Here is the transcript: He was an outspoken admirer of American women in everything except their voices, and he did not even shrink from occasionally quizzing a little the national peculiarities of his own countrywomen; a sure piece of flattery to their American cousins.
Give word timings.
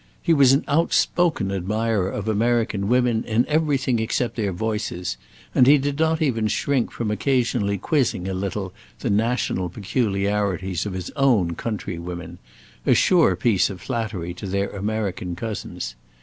He 0.19 0.33
was 0.33 0.51
an 0.51 0.65
outspoken 0.67 1.51
admirer 1.51 2.09
of 2.09 2.27
American 2.27 2.87
women 2.87 3.23
in 3.23 3.45
everything 3.45 3.99
except 3.99 4.35
their 4.35 4.51
voices, 4.51 5.15
and 5.53 5.67
he 5.67 5.77
did 5.77 5.99
not 5.99 6.23
even 6.23 6.47
shrink 6.47 6.89
from 6.89 7.11
occasionally 7.11 7.77
quizzing 7.77 8.27
a 8.27 8.33
little 8.33 8.73
the 9.01 9.11
national 9.11 9.69
peculiarities 9.69 10.87
of 10.87 10.93
his 10.93 11.11
own 11.11 11.53
countrywomen; 11.53 12.39
a 12.83 12.95
sure 12.95 13.35
piece 13.35 13.69
of 13.69 13.79
flattery 13.79 14.33
to 14.33 14.47
their 14.47 14.71
American 14.71 15.35
cousins. 15.35 15.93